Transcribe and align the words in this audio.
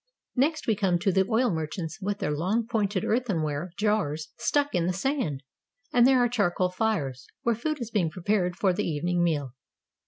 Next 0.35 0.65
we 0.65 0.75
come 0.75 0.97
to 0.97 1.11
the 1.11 1.27
oil 1.29 1.51
merchants 1.51 1.99
with 2.01 2.17
their 2.17 2.35
long, 2.35 2.65
pointed 2.65 3.05
earthenware 3.05 3.71
jars 3.77 4.29
stuck 4.35 4.73
in 4.73 4.87
the 4.87 4.93
sand; 4.93 5.43
and 5.93 6.07
there 6.07 6.17
are 6.23 6.27
charcoal 6.27 6.69
fires, 6.69 7.27
where 7.43 7.53
food 7.53 7.79
is 7.79 7.91
being 7.91 8.09
prepared 8.09 8.55
for 8.55 8.73
the 8.73 8.81
evening 8.83 9.23
meal. 9.23 9.53